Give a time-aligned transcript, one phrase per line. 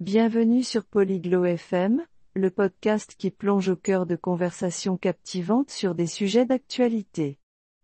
[0.00, 2.04] Bienvenue sur Polyglot FM,
[2.34, 7.38] le podcast qui plonge au cœur de conversations captivantes sur des sujets d'actualité.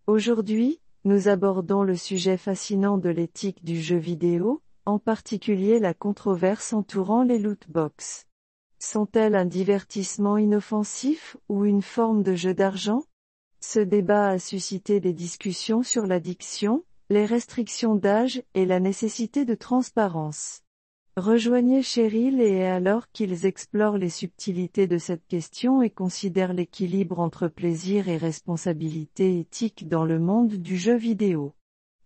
[0.06, 6.74] Aujourd'hui, nous abordons le sujet fascinant de l'éthique du jeu vidéo, en particulier la controverse
[6.74, 8.26] entourant les loot box.
[8.78, 13.04] Sont-elles un divertissement inoffensif ou une forme de jeu d'argent?
[13.60, 19.54] Ce débat a suscité des discussions sur l'addiction, les restrictions d'âge et la nécessité de
[19.54, 20.61] transparence.
[21.16, 27.48] Rejoignez Cheryl et alors qu'ils explorent les subtilités de cette question et considèrent l'équilibre entre
[27.48, 31.52] plaisir et responsabilité éthique dans le monde du jeu vidéo.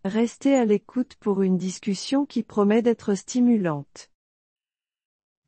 [0.04, 4.10] Restez à l'écoute pour une discussion qui promet d'être stimulante.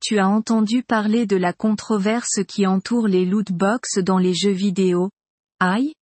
[0.00, 4.52] Tu as entendu parler de la controverse qui entoure les loot box dans les jeux
[4.52, 5.10] vidéo?
[5.58, 5.94] Aïe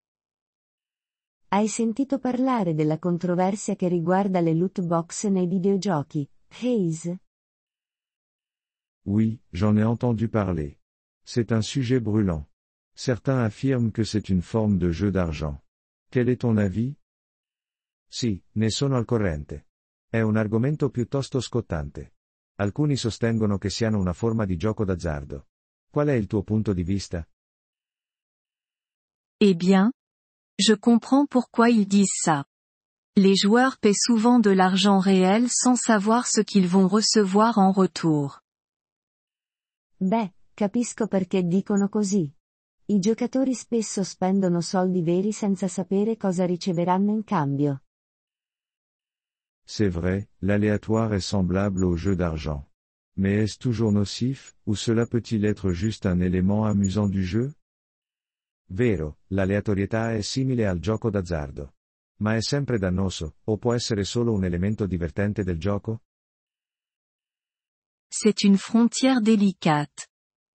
[1.54, 6.28] Hai sentito parlare della controversia che riguarda le loot box nei videogiochi,
[6.62, 7.16] Hayes?
[9.06, 10.80] Oui, j'en ai entendu parler.
[11.24, 12.48] C'est un sujet brûlant.
[12.96, 15.62] Certains affirment que c'est une forme de jeu d'argent.
[16.10, 16.96] Quel est ton avis?
[18.10, 19.68] Sì, ne sono al corrente.
[20.10, 22.14] È un argomento piuttosto scottante.
[22.58, 25.48] Alcuni sostengono che siano una forma di gioco d'azzardo.
[25.92, 27.28] Qual è il tuo punto di vista?
[29.40, 29.92] Eh bien,
[30.58, 32.46] je comprends pourquoi ils disent ça.
[33.18, 38.42] Les joueurs paient souvent de l'argent réel sans savoir ce qu'ils vont recevoir en retour.
[40.06, 42.32] Beh, capisco perché dicono così.
[42.88, 47.82] I giocatori spesso spendono soldi veri senza sapere cosa riceveranno in cambio.
[49.66, 52.68] C'est vrai, l'aléatoire est semblable au jeu d'argent.
[53.18, 57.56] Mais est-ce toujours nocif, ou cela peut-il être juste un élément amusant du jeu?
[58.68, 61.74] Vero, l'aleatorietà è simile al gioco d'azzardo.
[62.18, 66.04] Ma è sempre dannoso, o può essere solo un elemento divertente del gioco?
[68.18, 70.08] C'est une frontière délicate.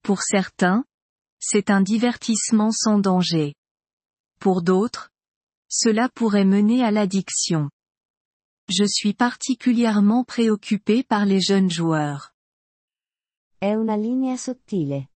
[0.04, 0.86] Pour certains,
[1.40, 3.56] c'est un divertissement sans danger.
[4.40, 5.10] Pour d'autres,
[5.68, 7.72] cela pourrait mener à l'addiction.
[8.70, 12.32] Je suis particulièrement préoccupé par les jeunes joueurs.
[13.58, 15.10] È una linea sottile.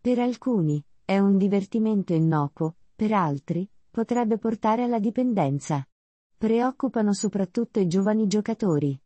[0.00, 5.84] Per alcuni, è un divertimento innocuo, per altri, potrebbe portare alla dipendenza.
[6.36, 8.96] Preoccupano soprattutto i giovani giocatori.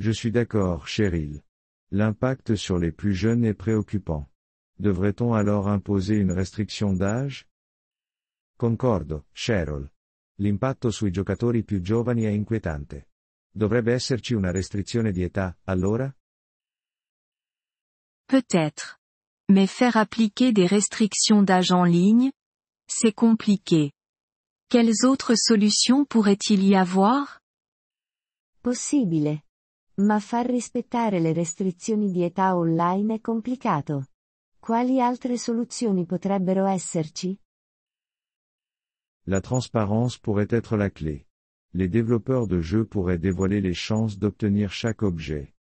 [0.00, 1.42] Je suis d'accord, Cheryl.
[1.90, 4.30] L'impact sur les plus jeunes est préoccupant.
[4.78, 7.46] Devrait-on alors imposer une restriction d'âge?
[8.56, 9.90] Concordo, Cheryl.
[10.38, 13.08] L'impatto sui giocatori più giovani è inquietante.
[13.52, 16.10] Dovrebbe esserci una restrizione di età, allora?
[18.26, 19.00] Peut-être.
[19.50, 22.32] Mais faire appliquer des restrictions d'âge en ligne,
[22.88, 23.92] c'est compliqué.
[24.70, 27.42] Quelles autres solutions pourrait-il y avoir?
[28.62, 29.42] Possibile.
[30.00, 34.06] Ma far rispettare le restrizioni di età online è complicato.
[34.58, 37.38] Quali altre soluzioni potrebbero esserci?
[39.24, 41.26] La transparence pourrait être la clé.
[41.72, 45.54] Les développeurs de jeux pourraient dévoiler les chances d'obtenir chaque objet.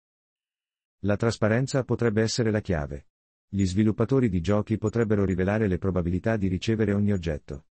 [1.01, 3.09] La trasparenza potrebbe essere la chiave.
[3.49, 7.65] Gli sviluppatori di giochi potrebbero rivelare le probabilità di ricevere ogni oggetto.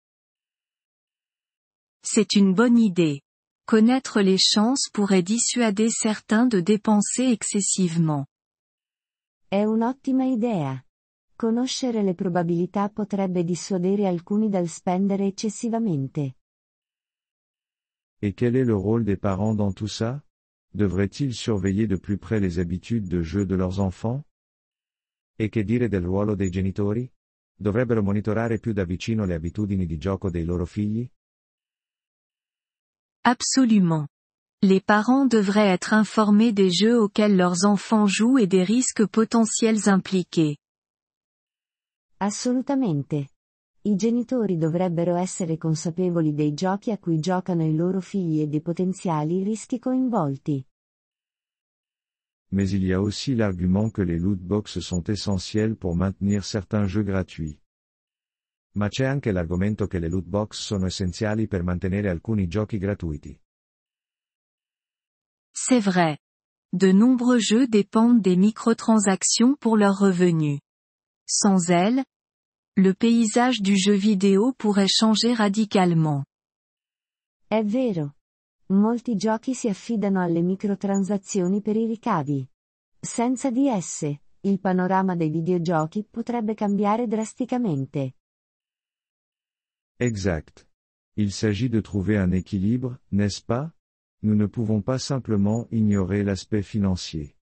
[2.01, 3.24] C'est une bonne idée.
[3.67, 8.27] Connaître les chances pourrait dissuader certains de dépenser excessivement.
[9.49, 10.85] È un'ottima idea.
[11.35, 16.35] Conoscere le probabilità potrebbe dissuadere alcuni dal spendere eccessivamente.
[18.21, 20.23] Et quel est le rôle des parents dans tout ça?
[20.71, 24.23] Devraient-ils surveiller de plus près les habitudes de jeu de leurs enfants?
[25.35, 27.11] E che dire del ruolo dei genitori?
[27.55, 31.09] Dovrebbero monitorare più da vicino le abitudini di gioco dei loro figli?
[33.27, 34.07] Absolument.
[34.61, 39.89] Les parents devraient être informés des jeux auxquels leurs enfants jouent et des risques potentiels
[39.89, 40.57] impliqués.
[42.19, 43.29] Assolutamente.
[43.81, 48.61] I genitori dovrebbero essere consapevoli dei giochi a cui giocano i loro figli e dei
[48.61, 50.63] potenziali rischi coinvolti.
[52.51, 56.85] Mais il y a aussi l'argument que les loot box sont essentiels pour maintenir certains
[56.85, 57.59] jeux gratuits.
[58.77, 63.39] Ma c'è anche l'argomento che le loot box sono essenziali per mantenere alcuni giochi gratuiti.
[65.53, 66.17] C'est vrai.
[66.73, 70.59] De nombreux jeux dépendent des microtransactions pour leurs revenus.
[71.25, 72.03] Sans elles,
[72.75, 76.25] le paysage du jeu vidéo pourrait changer radicalement.
[77.47, 78.15] È vero.
[78.73, 82.45] Molti giochi si affidano alle microtransazioni per i ricavi.
[82.99, 88.15] Senza di esse, il panorama dei videogiochi potrebbe cambiare drasticamente.
[89.99, 90.67] Exact.
[91.15, 93.73] Il s'agit de trouver un équilibre, n'est-ce pas?
[94.21, 97.35] Nous ne pouvons pas simplement ignorer l'aspect financier.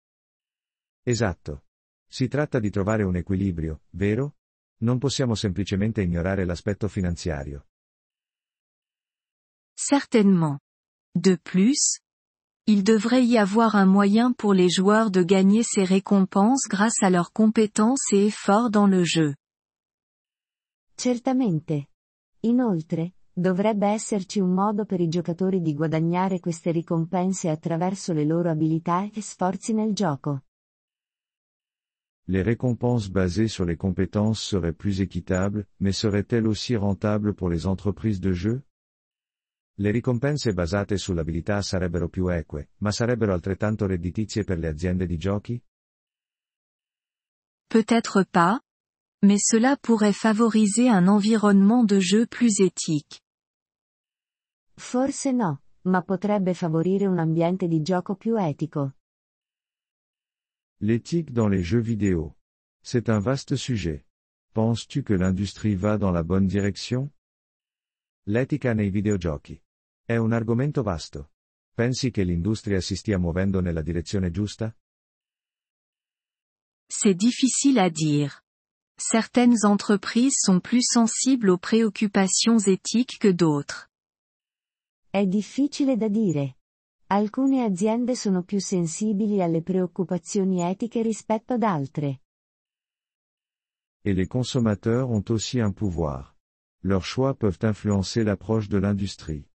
[1.05, 1.63] Esatto.
[2.07, 4.35] Si tratta di trovare un equilibrio, vero?
[4.81, 7.65] Non possiamo semplicemente ignorare l'aspetto finanziario.
[9.75, 10.59] Certainement.
[11.15, 12.00] De plus,
[12.67, 17.09] il devrait y avoir un moyen pour les joueurs de gagner ces récompenses grâce à
[17.09, 19.35] leurs compétences et efforts dans le jeu.
[20.97, 21.88] Certamente.
[22.45, 28.50] Inoltre, dovrebbe esserci un modo per i giocatori di guadagnare queste ricompense attraverso le loro
[28.50, 30.44] abilità e sforzi nel gioco.
[32.25, 37.66] Les récompenses basées sur les compétences seraient plus équitables, mais seraient-elles aussi rentables pour les
[37.66, 38.62] entreprises de jeu?
[39.75, 45.18] Le ricompense basate sull'abilità sarebbero più eque, ma sarebbero altrettanto redditizie per le aziende di
[45.18, 45.63] giochi?
[47.68, 48.60] Peut-être pas,
[49.24, 53.22] mais cela pourrait favoriser un environnement de jeu plus éthique.
[54.78, 58.92] Forse no, ma potrebbe favorire un ambiente di gioco più etico.
[60.81, 62.36] L'éthique dans les jeux vidéo.
[62.84, 64.06] C'est un vaste sujet.
[64.54, 67.10] Penses-tu que l'industrie va dans la bonne direction?
[68.25, 69.58] L'etica nei videogiochi.
[70.06, 71.31] È un argomento vasto.
[71.74, 74.75] Pensi che l'industria si stia muovendo nella direzione giusta?
[76.90, 78.43] C'est difficile à dire.
[78.98, 83.90] Certaines entreprises sont plus sensibles aux préoccupations éthiques que d'autres.
[85.10, 86.57] È difficile da dire.
[87.07, 92.22] Alcune aziende sono più sensibili alle preoccupazioni etiche rispetto ad altre.
[94.04, 96.36] Et les consommateurs ont aussi un pouvoir.
[96.84, 99.48] Leurs choix peuvent influencer l'approche de l'industrie.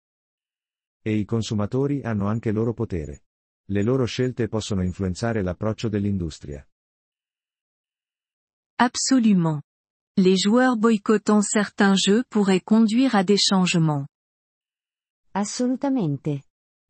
[1.03, 3.25] E i consumatori hanno anche loro potere.
[3.67, 6.67] Le loro scelte possono influenzare l'approccio dell'industria.
[8.81, 9.61] Absolument.
[10.17, 14.07] Les joueurs boycottant certains jeux pourraient conduire à des changements.
[15.35, 16.45] Assolutamente.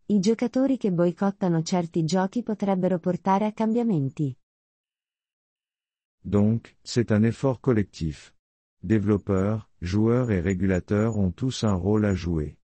[0.08, 4.36] I giocatori che boicottano certi giochi potrebbero portare a cambiamenti.
[6.20, 8.34] Donc, c'est un effort collectif.
[8.82, 12.58] Développeurs, joueurs et régulateurs ont tous un rôle à jouer.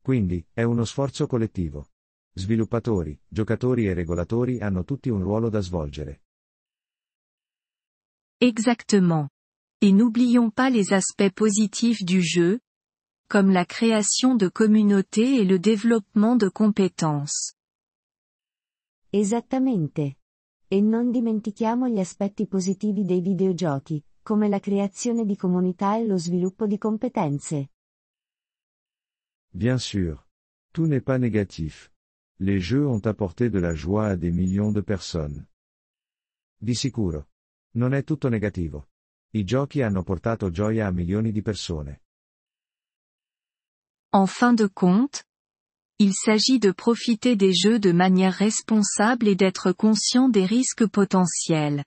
[0.00, 1.88] Quindi, è uno sforzo collettivo.
[2.34, 6.21] Sviluppatori, giocatori e regolatori hanno tutti un ruolo da svolgere.
[8.42, 9.28] Exactement.
[9.82, 12.58] Et n'oublions pas les aspects positifs du jeu,
[13.28, 17.54] comme la création de communautés et le développement de compétences.
[19.12, 20.16] Esattamente.
[20.68, 26.16] E non dimentichiamo gli aspetti positivi dei videogiochi, come la creazione di comunità e lo
[26.16, 27.68] sviluppo di competenze.
[29.54, 30.26] Bien sûr.
[30.72, 31.92] Tout n'est pas négatif.
[32.40, 35.46] Les jeux ont apporté de la joie à des millions de personnes.
[36.58, 37.24] Di sicuro.
[37.74, 38.88] Non è tutto negativo.
[39.34, 42.02] I giochi hanno portato gioia a milioni di persone.
[44.10, 45.24] En fin de compte,
[45.98, 51.82] il s'agit de profiter des jeux de manière responsable et d'être conscient des risques potentiels.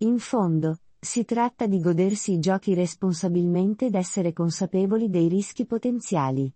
[0.00, 6.52] In fondo, si tratta di godersi i giochi responsabilmente ed essere consapevoli dei rischi potenziali.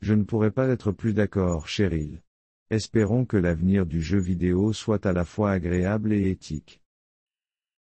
[0.00, 2.22] Je ne pourrais pas être plus d'accord, Cheryl.
[2.70, 6.82] Espérons que l'avenir du jeu vidéo soit à la fois agréable et éthique.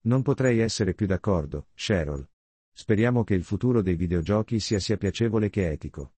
[0.06, 2.26] Non potrei essere più d'accordo, Cheryl.
[2.72, 6.14] Speriamo che il futuro dei videogiochi sia sia piacevole che etico.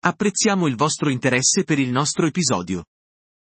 [0.00, 2.86] Apprezziamo il vostro interesse per il nostro episodio.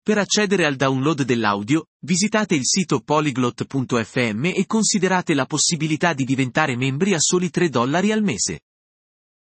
[0.03, 6.75] Per accedere al download dell'audio, visitate il sito polyglot.fm e considerate la possibilità di diventare
[6.75, 8.59] membri a soli 3 dollari al mese.